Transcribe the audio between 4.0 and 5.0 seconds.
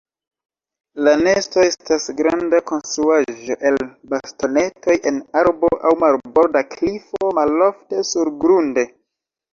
bastonetoj